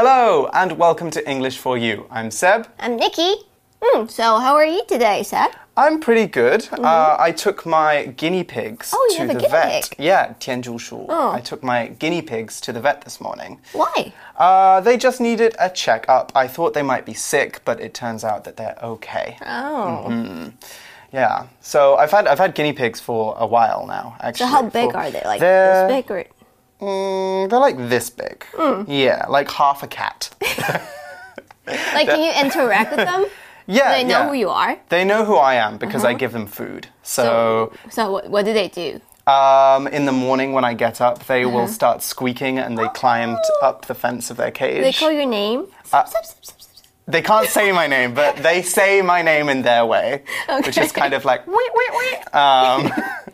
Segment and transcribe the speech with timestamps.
[0.00, 2.06] Hello, and welcome to English for You.
[2.08, 2.68] I'm Seb.
[2.78, 3.34] I'm Nikki.
[3.82, 5.50] Mm, so, how are you today, Seb?
[5.76, 6.68] I'm pretty good.
[6.70, 8.92] Uh, I took my guinea pigs.
[8.94, 9.90] Oh, to the vet.
[9.90, 9.96] pig?
[9.98, 11.06] Yeah, Tianzhushu.
[11.08, 11.32] Oh.
[11.32, 13.58] I took my guinea pigs to the vet this morning.
[13.72, 14.12] Why?
[14.36, 16.30] Uh, they just needed a checkup.
[16.32, 19.36] I thought they might be sick, but it turns out that they're okay.
[19.44, 20.06] Oh.
[20.08, 20.50] Mm-hmm.
[21.12, 21.48] Yeah.
[21.60, 24.14] So I've had I've had guinea pigs for a while now.
[24.20, 24.50] So, Actually.
[24.50, 25.22] how big For- are they?
[25.24, 26.24] Like this big or?
[26.80, 28.44] Mm, they're like this big.
[28.52, 28.84] Mm.
[28.88, 30.30] Yeah, like half a cat.
[31.66, 33.26] Like, can you interact with them?
[33.66, 33.90] Yeah.
[33.92, 34.28] They know yeah.
[34.28, 34.78] who you are.
[34.88, 36.86] They know who I am because I give them food.
[37.02, 39.00] So, so what, what do they do?
[39.26, 41.66] um, in the morning when I get up, they will Uh-huh.
[41.80, 44.80] start squeaking and they climb t- up the fence of their cage.
[44.82, 45.66] They call your name.
[45.92, 46.04] Uh,
[47.08, 50.22] They can't say my name, but they say my name in their way,
[50.64, 52.34] which is kind of like wait, wait, wait.
[52.34, 52.92] Um,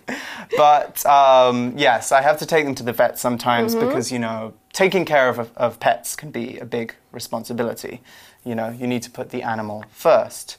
[0.56, 3.86] but um, yes, I have to take them to the vet sometimes Mm-hmm.
[3.88, 8.00] because you know taking care of of pets can be a big responsibility.
[8.44, 10.58] You know, you need to put the animal first.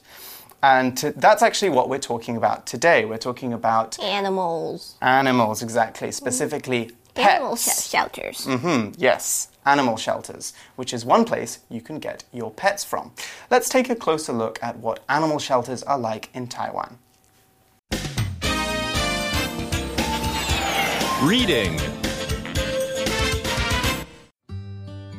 [0.62, 3.04] And to, that's actually what we're talking about today.
[3.04, 4.96] We're talking about Animals.
[5.00, 7.86] animals, exactly, specifically Animal pets.
[7.86, 8.44] sh- shelters.
[8.46, 13.12] Hmm, yes, animal shelters, which is one place you can get your pets from.
[13.50, 16.98] Let's take a closer look at what animal shelters are like in Taiwan.
[21.22, 21.80] Reading.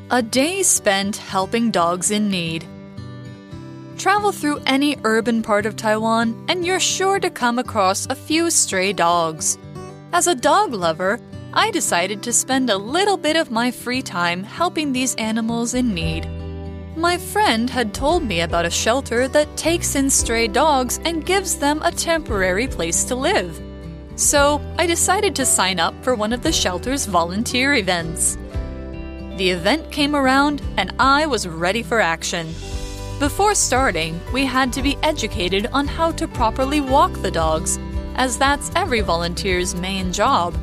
[0.09, 2.65] A day spent helping dogs in need.
[3.97, 8.49] Travel through any urban part of Taiwan, and you're sure to come across a few
[8.49, 9.57] stray dogs.
[10.13, 11.19] As a dog lover,
[11.53, 15.93] I decided to spend a little bit of my free time helping these animals in
[15.93, 16.27] need.
[16.97, 21.55] My friend had told me about a shelter that takes in stray dogs and gives
[21.55, 23.61] them a temporary place to live.
[24.15, 28.35] So I decided to sign up for one of the shelter's volunteer events.
[29.37, 32.47] The event came around, and I was ready for action.
[33.19, 37.79] Before starting, we had to be educated on how to properly walk the dogs,
[38.15, 40.57] as that's every volunteer's main job.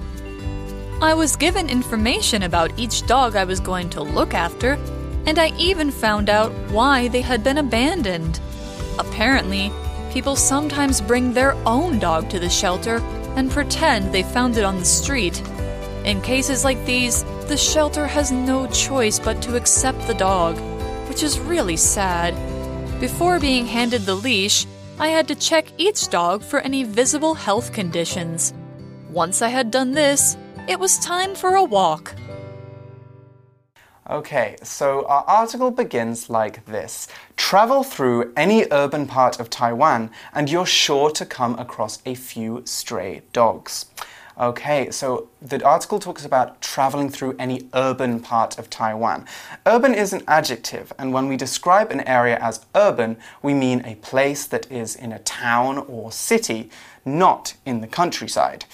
[1.05, 4.79] I was given information about each dog I was going to look after,
[5.27, 8.41] and I even found out why they had been abandoned.
[8.99, 9.71] Apparently,
[10.15, 13.03] people sometimes bring their own dog to the shelter
[13.37, 15.39] and pretend they found it on the street.
[16.07, 20.59] In cases like these, the shelter has no choice but to accept the dog,
[21.11, 22.33] which is really sad.
[22.99, 24.65] Before being handed the leash,
[24.99, 28.55] I had to check each dog for any visible health conditions.
[29.11, 32.15] Once I had done this, it was time for a walk.
[34.09, 40.51] Okay, so our article begins like this Travel through any urban part of Taiwan, and
[40.51, 43.87] you're sure to come across a few stray dogs.
[44.39, 49.27] Okay, so the article talks about traveling through any urban part of Taiwan.
[49.65, 53.95] Urban is an adjective, and when we describe an area as urban, we mean a
[53.97, 56.69] place that is in a town or city,
[57.05, 58.65] not in the countryside.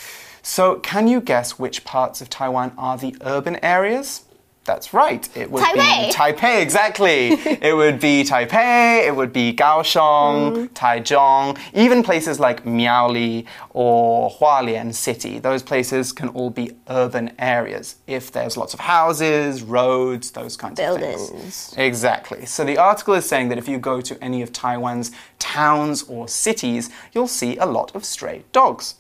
[0.43, 4.25] So, can you guess which parts of Taiwan are the urban areas?
[4.65, 5.28] That's right.
[5.37, 6.09] It would Taipei.
[6.09, 7.28] be Taipei, exactly.
[7.61, 10.69] it would be Taipei, it would be Kaohsiung, mm.
[10.69, 15.39] Taichung, even places like Miaoli or Hualien City.
[15.39, 20.78] Those places can all be urban areas if there's lots of houses, roads, those kinds
[20.78, 21.31] of Buildings.
[21.31, 21.75] things.
[21.78, 22.45] Exactly.
[22.45, 26.28] So the article is saying that if you go to any of Taiwan's towns or
[26.28, 28.95] cities, you'll see a lot of stray dogs.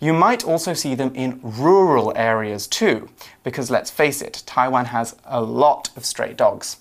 [0.00, 3.08] You might also see them in rural areas too,
[3.42, 6.76] because let's face it, Taiwan has a lot of stray dogs.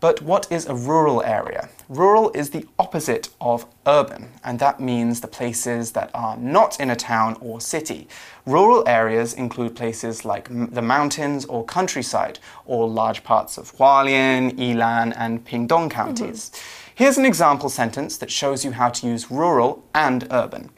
[0.00, 1.70] But what is a rural area?
[1.88, 6.90] Rural is the opposite of urban, and that means the places that are not in
[6.90, 8.06] a town or city.
[8.44, 15.14] Rural areas include places like the mountains or countryside, or large parts of Hualien, Yilan,
[15.16, 16.50] and Pingdong counties.
[16.50, 16.92] Mm-hmm.
[16.96, 20.68] Here's an example sentence that shows you how to use rural and urban.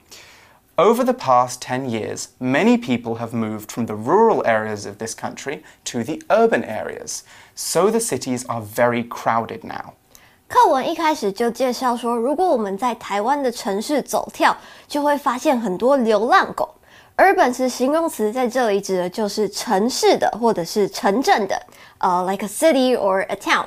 [0.78, 5.14] Over the past 10 years, many people have moved from the rural areas of this
[5.14, 7.22] country to the urban areas,
[7.54, 9.94] so the cities are very crowded now.
[10.48, 14.56] 课文一开始就介绍说，如果我们在台湾的城市走跳，
[14.88, 16.74] 就会发现很多流浪狗。
[17.18, 21.62] Urban 是形容词，在这里指的就是城市的或者是城镇的，
[22.00, 23.66] 呃、l i k e a city or a town。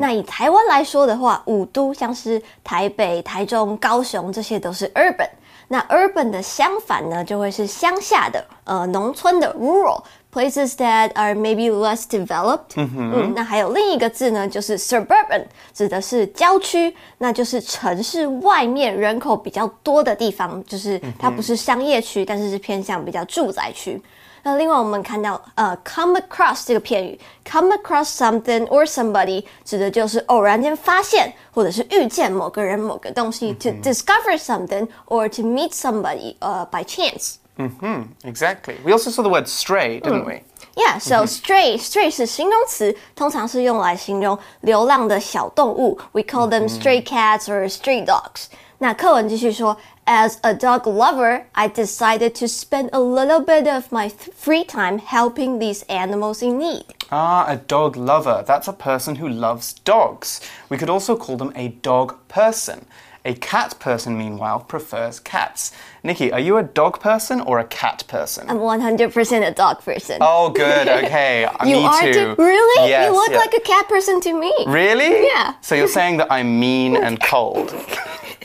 [0.00, 5.28] 那以台湾来说的话，五都像是台北、台中、高雄，这些都是 urban。
[5.71, 10.01] 那 urban 的相反呢，就会是乡下的，呃，农村的 rural
[10.33, 12.73] places that are maybe less developed。
[12.75, 24.01] 嗯那还有另一个字呢，就是 suburban，指的是郊区，那就是城市外面人口比较多的地方，就是它不是商业区，但是是偏向比较住宅区。
[24.42, 33.54] 那另外我们看到呃，come across 这个片语，come across something or somebody 指的就是偶然间发现或者是遇见某个人、某个东西。
[33.54, 37.36] To discover something or to meet somebody uh, by chance.
[37.56, 38.74] Hmm, exactly.
[38.84, 40.42] We also saw the word stray, didn't we?
[40.74, 45.98] Yeah, so stray stray 是形容词，通常是用来形容流浪的小动物。
[46.12, 48.46] We call them stray cats or stray dogs.
[48.78, 49.76] 那课文继续说
[50.11, 54.97] ，As a dog lover, I decided to spend a little bit of my free time
[54.97, 56.85] helping these animals in need.
[57.11, 58.43] Ah, a dog lover.
[58.47, 60.41] That's a person who loves dogs.
[60.67, 62.87] We could also call them a dog person.
[63.25, 65.73] A cat person, meanwhile, prefers cats.
[66.03, 68.49] Nikki, are you a dog person or a cat person?
[68.49, 70.17] I'm 100% a dog person.
[70.21, 70.87] Oh, good.
[70.99, 71.47] Okay.
[71.65, 72.35] you Me are too.
[72.37, 72.89] Really?
[72.89, 73.37] Yes, you look yeah.
[73.37, 74.53] like a cat person to me.
[74.65, 75.27] Really?
[75.27, 75.53] Yeah.
[75.61, 77.75] So you're saying that I'm mean and cold,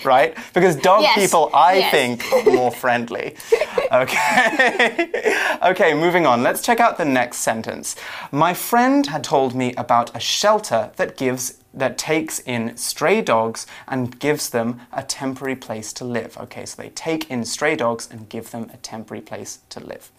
[0.15, 0.37] right?
[0.53, 1.91] Because dog Yes, people, I yes.
[1.91, 3.37] think, are more friendly.
[3.93, 5.57] Okay.
[5.63, 6.43] okay, moving on.
[6.43, 7.95] Let's check out the next sentence.
[8.33, 13.67] My friend had told me about a shelter that gives that takes in stray dogs
[13.87, 16.37] and gives them a temporary place to live.
[16.39, 20.11] Okay, so they take in stray dogs and give them a temporary place to live.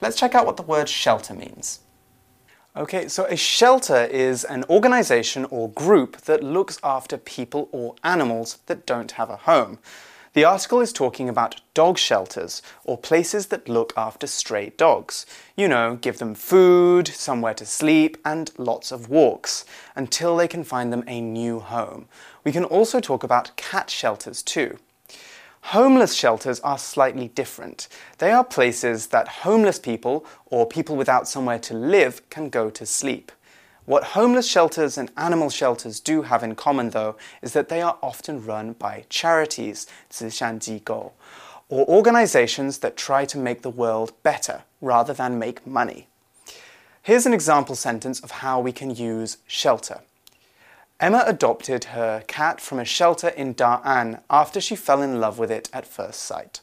[0.00, 1.80] Let's check out what the word shelter means.
[2.74, 8.60] Okay, so a shelter is an organization or group that looks after people or animals
[8.64, 9.78] that don't have a home.
[10.32, 15.26] The article is talking about dog shelters or places that look after stray dogs.
[15.54, 20.64] You know, give them food, somewhere to sleep, and lots of walks until they can
[20.64, 22.08] find them a new home.
[22.42, 24.78] We can also talk about cat shelters too.
[25.71, 27.89] Homeless shelters are slightly different.
[28.19, 32.85] They are places that homeless people or people without somewhere to live can go to
[32.85, 33.31] sleep.
[33.85, 37.97] What homeless shelters and animal shelters do have in common, though, is that they are
[38.01, 41.13] often run by charities, 慈善机构,
[41.69, 46.07] or organizations that try to make the world better rather than make money.
[47.01, 50.01] Here's an example sentence of how we can use shelter.
[51.02, 55.50] Emma adopted her cat from a shelter in Da'an after she fell in love with
[55.50, 56.60] it at first sight.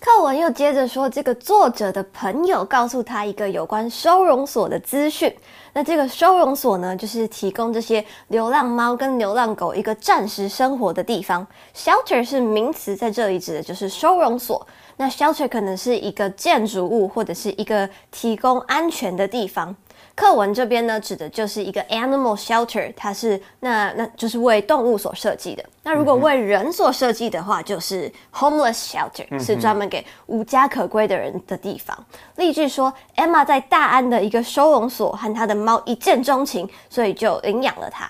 [0.00, 5.32] 课文又接着说，这个作者的朋友告诉他一个有关收容所的资讯。
[5.72, 11.46] 那这个收容所呢，就是提供这些流浪猫跟流浪狗一个暂时生活的地方。
[11.72, 14.66] Shelter 是名词，在这里指的就是收容所。
[14.96, 19.76] 那 shelter 可能是一个建筑物，或者是一个提供安全的地方。
[20.20, 25.64] 课文这边呢，指的就是一个 animal shelter，它是那那就是为动物所设计的。
[25.82, 31.96] 那如果为人所设计的话，就是 homeless shelter，、是专门给无家可归的人的地方。
[32.36, 38.06] 例句说，Emma 在大安的一个收容所和她的猫一见钟情，所以就领养了它。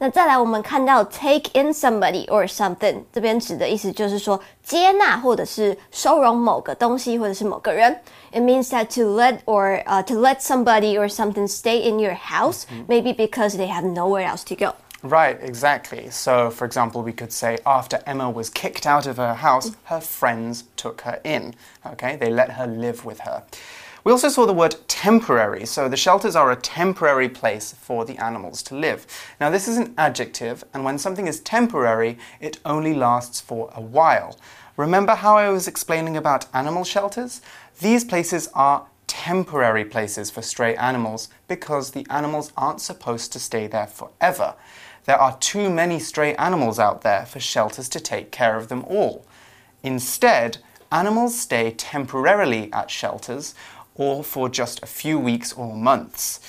[0.00, 7.98] 那再来，我们看到 take in somebody or something，这边指的意思就是说接纳或者是收容某个东西或者是某个人。
[8.32, 12.66] It means that to let or uh, to let somebody or something stay in your house,
[12.88, 14.74] maybe because they have nowhere else to go.
[15.02, 16.10] Right, exactly.
[16.10, 20.00] So, for example, we could say after Emma was kicked out of her house, her
[20.00, 21.54] friends took her in.
[21.86, 23.44] Okay, they let her live with her.
[24.02, 25.66] We also saw the word temporary.
[25.66, 29.06] So, the shelters are a temporary place for the animals to live.
[29.40, 33.80] Now, this is an adjective, and when something is temporary, it only lasts for a
[33.80, 34.36] while.
[34.76, 37.40] Remember how I was explaining about animal shelters?
[37.80, 43.68] These places are temporary places for stray animals because the animals aren't supposed to stay
[43.68, 44.54] there forever.
[45.04, 48.84] There are too many stray animals out there for shelters to take care of them
[48.84, 49.24] all.
[49.84, 50.58] Instead,
[50.90, 53.54] animals stay temporarily at shelters
[53.94, 56.40] or for just a few weeks or months.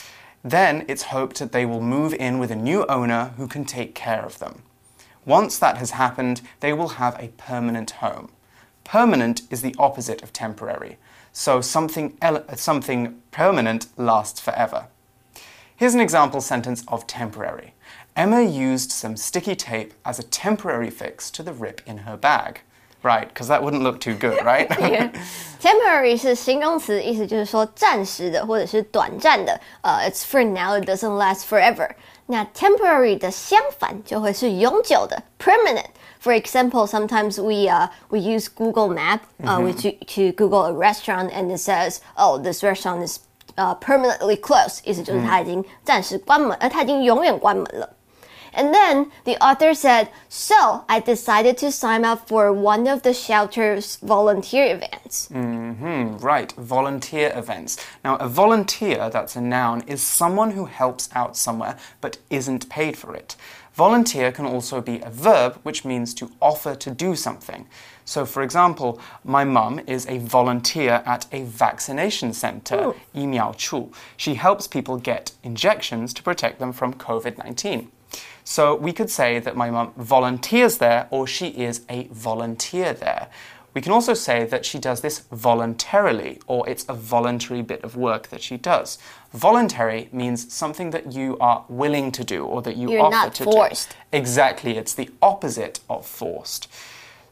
[0.44, 3.94] Then it's hoped that they will move in with a new owner who can take
[3.94, 4.64] care of them.
[5.26, 8.32] Once that has happened, they will have a permanent home.
[8.84, 10.98] Permanent is the opposite of temporary,
[11.39, 14.87] so something, ele- something permanent lasts forever.
[15.77, 17.75] Here's an example sentence of temporary.
[18.15, 22.61] Emma used some sticky tape as a temporary fix to the rip in her bag.
[23.03, 24.67] Right, because that wouldn't look too good, right?
[25.61, 29.61] Temporary 是形容词，意思就是说暂时的或者是短暂的。
[29.83, 31.91] 呃、i t s for now, it doesn't last forever.
[32.25, 35.85] 那 temporary 的相反就会是永久的，permanent。
[36.21, 39.21] For example, sometimes we uh, we use Google Map.
[39.45, 43.21] Uh, We to to Google a restaurant and it says, "Oh, this restaurant is
[43.57, 47.91] uh, permanently closed." 意思就是它已经暂时关门，呃，它已经永远关门了。
[48.57, 53.13] And then the author said, So I decided to sign up for one of the
[53.13, 55.27] shelter's volunteer events.
[55.29, 57.79] Hmm, right, volunteer events.
[58.05, 62.97] Now, a volunteer, that's a noun, is someone who helps out somewhere but isn't paid
[62.97, 63.35] for it.
[63.80, 67.66] Volunteer can also be a verb, which means to offer to do something.
[68.04, 72.96] So, for example, my mum is a volunteer at a vaccination center, oh.
[73.16, 73.90] Yimiao Chu.
[74.18, 77.90] She helps people get injections to protect them from COVID 19.
[78.44, 83.30] So, we could say that my mum volunteers there or she is a volunteer there.
[83.74, 87.96] We can also say that she does this voluntarily, or it's a voluntary bit of
[87.96, 88.98] work that she does.
[89.34, 93.36] Voluntary means something that you are willing to do or that you You're offer not
[93.36, 93.90] to forced.
[93.90, 93.96] do.
[94.18, 96.68] Exactly, it's the opposite of forced.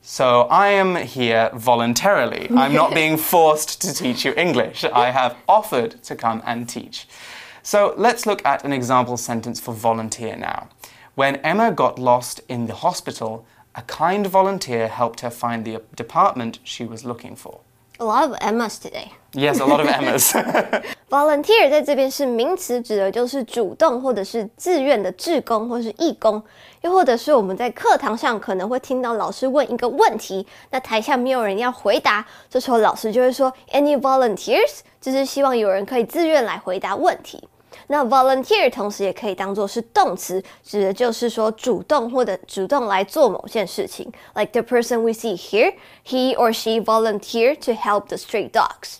[0.01, 2.47] So I am here voluntarily.
[2.55, 4.83] I'm not being forced to teach you English.
[4.85, 7.07] I have offered to come and teach.
[7.63, 10.69] So let's look at an example sentence for volunteer now.
[11.15, 13.45] When Emma got lost in the hospital,
[13.77, 17.59] a kind volunteer helped her find the department she was looking for.
[17.99, 19.11] A lot of Emmas today.
[19.33, 20.31] Yes, a lot of Emmas.
[21.09, 26.41] Volunteer 在这边是名词，指的就是主动或者是自愿的志工或是义工，
[26.81, 34.81] 又或者是我们在课堂上可能会听到老师问一个问题，那台下没有人要回答，这时候老师就会说 Any volunteers？
[35.01, 37.47] 就是希望有人可以自愿来回答问题。
[37.88, 44.10] 那 volunteer 同时也可以当做是动词，指的就是说主动或者主动来做某件事情。
[44.34, 45.74] Like the person we see here,
[46.06, 48.98] he or she volunteered to help the stray dogs.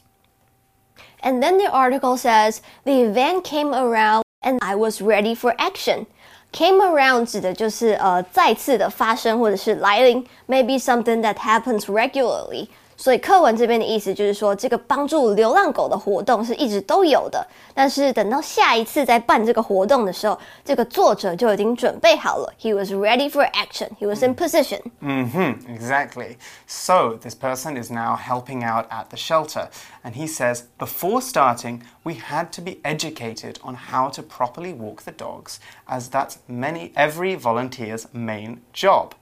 [1.20, 6.06] And then the article says the event came around and I was ready for action.
[6.50, 12.68] Came around 指的就是呃再次的发生或者是来临，maybe something that happens regularly.
[12.96, 17.44] 所以课文这边的意思就是说，这个帮助流浪狗的活动是一直都有的，
[17.74, 22.52] 但是等到下一次在办这个活动的时候，这个作者就已经准备好了。
[22.60, 23.88] He was ready for action.
[23.98, 24.82] He was in position.
[25.00, 26.36] Mm-hmm, exactly.
[26.68, 29.68] So this person is now helping out at the shelter,
[30.04, 35.02] and he says before starting, we had to be educated on how to properly walk
[35.02, 35.58] the dogs,
[35.88, 39.14] as that's many every volunteer's main job.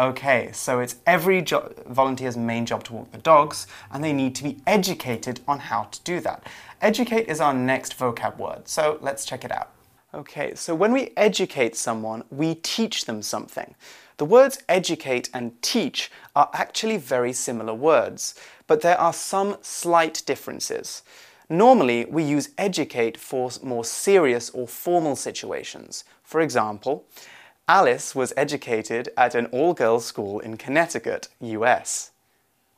[0.00, 1.44] Okay, so it's every
[1.86, 5.82] volunteer's main job to walk the dogs, and they need to be educated on how
[5.82, 6.46] to do that.
[6.80, 9.72] Educate is our next vocab word, so let's check it out.
[10.14, 13.74] Okay, so when we educate someone, we teach them something.
[14.16, 18.34] The words educate and teach are actually very similar words,
[18.66, 21.02] but there are some slight differences.
[21.50, 26.04] Normally, we use educate for more serious or formal situations.
[26.22, 27.04] For example,
[27.70, 32.10] Alice was educated at an all girls school in Connecticut, US.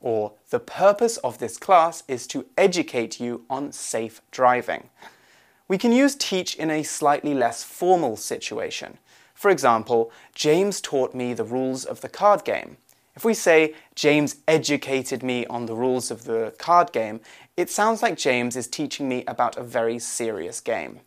[0.03, 4.91] Or, the purpose of this class is to educate you on safe driving.
[5.67, 8.99] We can use teach in a slightly less formal situation.
[9.35, 12.77] For example, James taught me the rules of the card game.
[13.17, 17.23] If we say, James educated me on the rules of the card game,
[17.57, 21.01] it sounds like James is teaching me about a very serious game.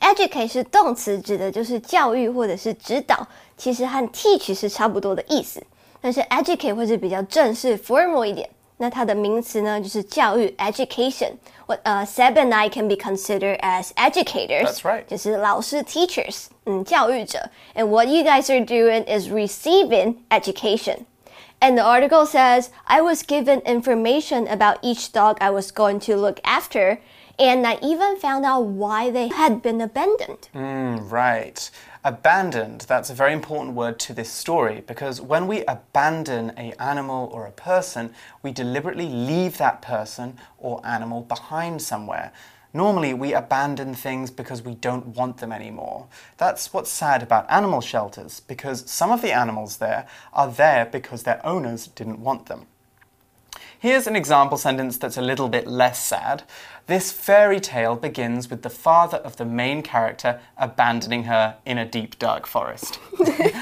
[0.00, 5.62] Educate 是动词，指的就是教育或者是指导，其实和 teach 是差不多的意思。
[6.00, 8.50] 但是 educate 会是比较正式 formal 一点。
[8.78, 14.66] 那它的名词呢，就是教育 education。What 呃、uh,，Seb and I can be considered as educators.
[14.66, 15.04] That's right.
[15.06, 17.48] 就是老师 teachers，嗯，教育者。
[17.76, 21.04] And what you guys are doing is receiving education.
[21.60, 26.16] And the article says, I was given information about each dog I was going to
[26.16, 26.98] look after,
[27.39, 30.49] and I even found out why they had been abandoned.
[30.53, 31.69] Mm, right.
[32.03, 37.29] Abandoned, that's a very important word to this story because when we abandon a animal
[37.33, 42.31] or a person, we deliberately leave that person or animal behind somewhere.
[42.73, 46.07] Normally, we abandon things because we don't want them anymore.
[46.37, 51.23] That's what's sad about animal shelters, because some of the animals there are there because
[51.23, 52.67] their owners didn't want them.
[53.79, 56.43] Here's an example sentence that's a little bit less sad.
[56.88, 61.84] This fairy tale begins with the father of the main character abandoning her in a
[61.84, 62.98] deep dark forest.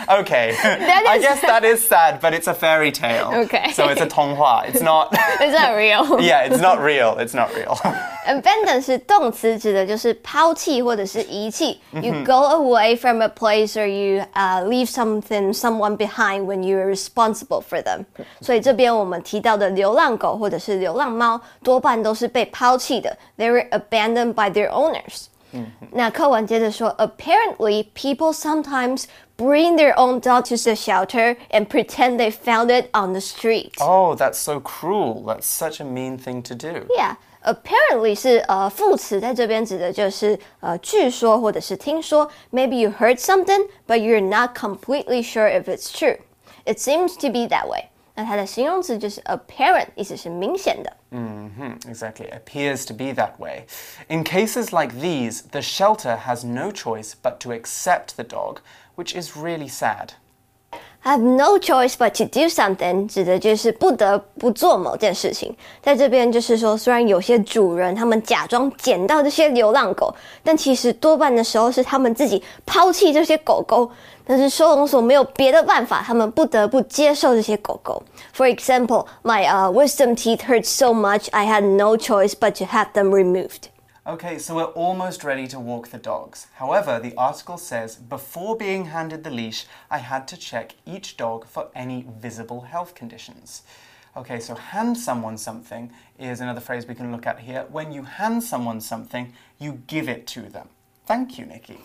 [0.09, 3.31] okay, I is- guess that is sad, but it's a fairy tale.
[3.45, 3.73] Okay.
[3.73, 4.67] So it's a tonghua.
[4.69, 5.13] It's not.
[5.41, 6.19] Is that real?
[6.21, 7.19] yeah, it's not real.
[7.19, 7.79] It's not real.
[8.27, 11.81] Abandon 是动词，指的就是抛弃或者是遗弃。
[11.93, 16.87] You go away from a place or you uh, leave something, someone behind when you are
[16.91, 18.05] responsible for them。
[18.41, 23.11] 所以这边我们提到的流浪狗或者是流浪猫，多半都是被抛弃的。
[23.37, 25.27] They were abandoned by their owners。
[25.93, 29.05] 那课文接着说，Apparently, people sometimes
[29.37, 33.73] bring their own dog to the shelter and pretend they found it on the street.
[33.81, 35.25] oh, that's so cruel.
[35.25, 36.87] That's such a mean thing to do.
[36.97, 37.17] Yeah.
[37.43, 42.31] Apparently 是呃副词，在这边指的就是呃据说或者是听说。
[42.53, 46.19] Maybe you heard something, but you're not completely sure if it's true.
[46.67, 47.87] It seems to be that way.
[48.15, 50.97] 那它的形容词就是 apparent，意思是明显的。
[51.11, 52.29] Mm -hmm, exactly.
[52.31, 53.67] Appears to be that way.
[54.09, 58.59] In cases like these, the shelter has no choice but to accept the dog,
[58.97, 60.11] which is really sad.
[61.06, 65.56] Have no choice but to do something，指的就是不得不做某件事情。
[65.80, 70.12] 在这边就是说，虽然有些主人他们假装捡到这些流浪狗，
[70.44, 73.88] 但其实多半的时候是他们自己抛弃这些狗狗。
[74.26, 78.02] 但是收容所没有别的办法，他们不得不接受这些狗狗。
[78.36, 82.88] For example, my uh, wisdom teeth hurt so much, I had no choice but to have
[82.96, 83.70] them removed.
[84.08, 86.46] Okay, so we're almost ready to walk the dogs.
[86.58, 91.48] However, the article says before being handed the leash, I had to check each dog
[91.48, 93.64] for any visible health conditions.
[94.16, 97.66] Okay, so hand someone something is another phrase we can look at here.
[97.72, 100.70] When you hand someone something, you give it to them.
[101.08, 101.80] Thank you, Nikki.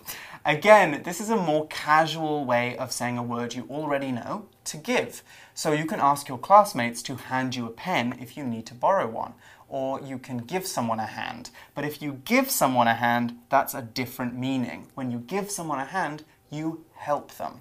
[0.44, 4.76] Again, this is a more casual way of saying a word you already know, to
[4.76, 5.23] give.
[5.54, 8.75] So you can ask your classmates to hand you a pen if you need to
[8.75, 9.35] borrow one
[9.70, 11.50] or you can give someone a hand.
[11.75, 14.88] But if you give someone a hand, that's a different meaning.
[14.94, 17.61] When you give someone a hand, you help them.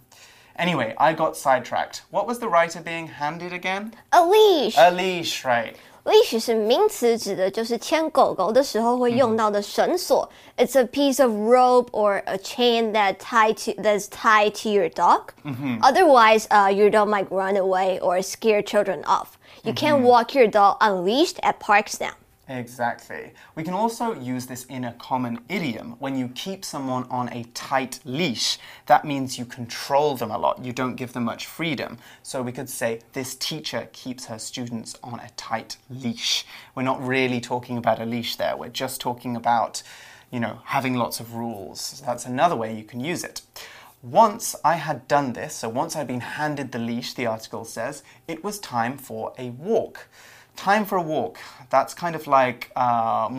[0.55, 2.01] Anyway, I got sidetracked.
[2.09, 3.93] What was the writer being handed again?
[4.11, 4.75] A leash.
[4.77, 5.77] A leash, right.
[6.08, 10.28] Leash 是名词，指的就是牵狗狗的时候会用到的绳索。
[10.56, 10.66] Mm -hmm.
[10.66, 14.88] It's a piece of rope or a chain that tied to that's tied to your
[14.90, 15.32] dog.
[15.44, 15.78] Mm -hmm.
[15.80, 19.38] Otherwise, uh, your dog might run away or scare children off.
[19.62, 19.80] You mm -hmm.
[19.80, 22.12] can't walk your dog unleashed at parks now.
[22.49, 23.33] Exactly.
[23.53, 25.95] We can also use this in a common idiom.
[25.99, 30.65] When you keep someone on a tight leash, that means you control them a lot.
[30.65, 31.99] You don't give them much freedom.
[32.23, 36.43] So we could say, this teacher keeps her students on a tight leash.
[36.73, 38.57] We're not really talking about a leash there.
[38.57, 39.83] We're just talking about,
[40.31, 42.01] you know, having lots of rules.
[42.03, 43.41] That's another way you can use it.
[44.01, 48.01] Once I had done this, so once I'd been handed the leash, the article says,
[48.27, 50.07] it was time for a walk.
[50.59, 51.37] Time for a walk.
[51.69, 53.29] That's kind of like uh,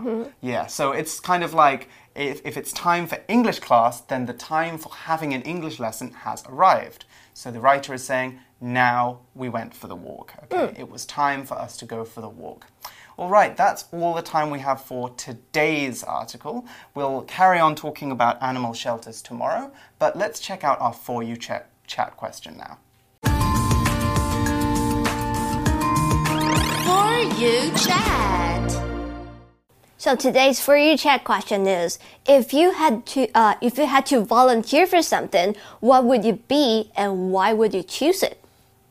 [0.00, 0.32] -hmm.
[0.40, 4.32] Yeah, so it's kind of like if, if it's time for English class, then the
[4.32, 7.04] time for having an English lesson has arrived.
[7.32, 10.34] So the writer is saying, now we went for the walk.
[10.44, 10.78] Okay, mm.
[10.78, 12.66] it was time for us to go for the walk.
[13.16, 16.64] All right, that's all the time we have for today's article.
[16.94, 21.36] We'll carry on talking about animal shelters tomorrow, but let's check out our For You
[21.36, 22.78] chat, chat question now.
[27.38, 28.70] You Chat.
[29.98, 34.06] So today's for you chat question is: If you had to, uh, if you had
[34.06, 38.40] to volunteer for something, what would it be, and why would you choose it?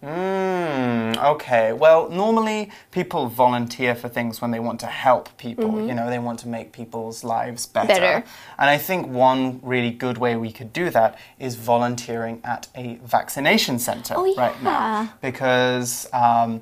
[0.03, 1.71] Mm, okay.
[1.71, 5.69] Well, normally people volunteer for things when they want to help people.
[5.69, 5.87] Mm -hmm.
[5.87, 7.87] You know, they want to make people's lives better.
[7.87, 8.23] better.
[8.57, 12.97] And I think one really good way we could do that is volunteering at a
[13.05, 14.45] vaccination center oh, yeah.
[14.45, 15.07] right now.
[15.21, 16.09] Because.
[16.11, 16.61] Um,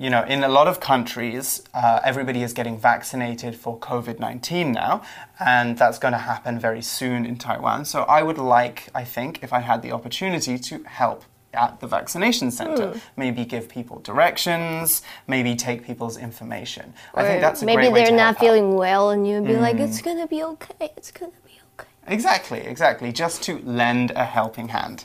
[0.00, 4.72] you know, in a lot of countries, uh, everybody is getting vaccinated for COVID 19
[4.72, 5.02] now,
[5.38, 7.84] and that's going to happen very soon in Taiwan.
[7.84, 11.86] So I would like, I think, if I had the opportunity to help at the
[11.86, 12.92] vaccination center.
[12.92, 13.00] Mm.
[13.16, 16.94] Maybe give people directions, maybe take people's information.
[17.12, 18.78] Or I think that's a maybe great way they're not feeling out.
[18.78, 19.60] well and you'd be mm.
[19.60, 21.88] like, it's gonna be okay, it's gonna be okay.
[22.06, 23.12] Exactly, exactly.
[23.12, 25.04] Just to lend a helping hand.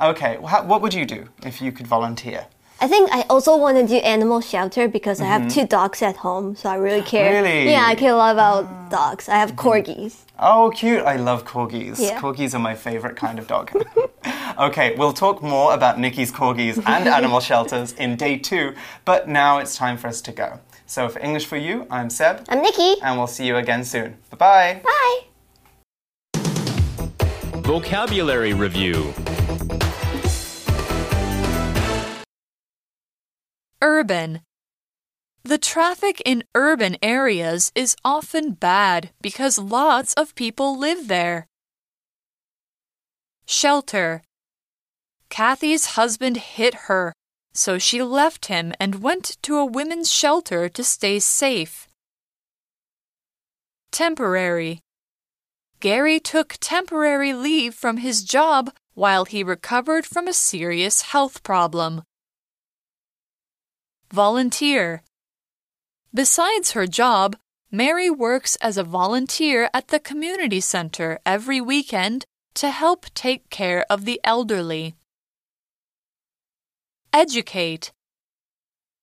[0.00, 2.46] Okay, what would you do if you could volunteer?
[2.82, 5.28] I think I also want to do animal shelter because mm -hmm.
[5.28, 5.60] I have mm-hmm.
[5.60, 7.30] two dogs at home, so I really care.
[7.32, 7.70] Really?
[7.70, 9.28] Yeah, I care a lot about dogs.
[9.28, 10.14] I have corgis.
[10.38, 11.02] Oh, cute.
[11.14, 11.98] I love corgis.
[11.98, 12.20] Yeah.
[12.20, 13.70] Corgis are my favorite kind of dog.
[14.66, 18.66] okay, we'll talk more about Nikki's corgis and animal shelters in day two,
[19.04, 20.48] but now it's time for us to go.
[20.86, 22.34] So for English for You, I'm Seb.
[22.48, 22.90] I'm Nikki.
[23.02, 24.08] And we'll see you again soon.
[24.30, 24.80] Bye-bye.
[24.90, 25.18] Bye.
[27.62, 28.96] Vocabulary Review
[33.82, 34.42] Urban.
[35.42, 41.46] The traffic in urban areas is often bad because lots of people live there.
[43.46, 44.22] Shelter.
[45.30, 47.14] Kathy's husband hit her,
[47.54, 51.88] so she left him and went to a women's shelter to stay safe.
[53.90, 54.80] Temporary.
[55.80, 62.02] Gary took temporary leave from his job while he recovered from a serious health problem.
[64.12, 65.02] Volunteer.
[66.12, 67.36] Besides her job,
[67.70, 73.86] Mary works as a volunteer at the community center every weekend to help take care
[73.88, 74.96] of the elderly.
[77.12, 77.92] Educate.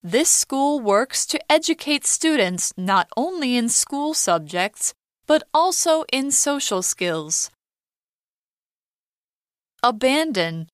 [0.02, 4.92] This school works to educate students not only in school subjects,
[5.26, 7.50] but also in social skills.
[9.82, 10.68] Abandon.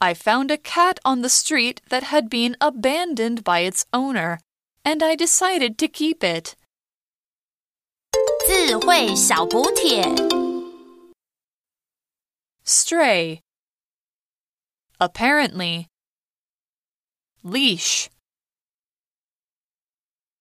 [0.00, 4.40] I found a cat on the street that had been abandoned by its owner,
[4.84, 6.56] and I decided to keep it.
[8.46, 10.02] 智慧小补帖
[12.64, 13.40] Stray.
[14.98, 15.86] Apparently.
[17.42, 18.10] Leash.